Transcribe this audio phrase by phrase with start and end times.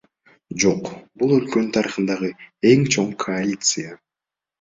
[0.61, 0.87] Жок,
[1.23, 2.31] бул өлкөнүн тарыхындагы
[2.71, 3.93] эң чоң коалиция.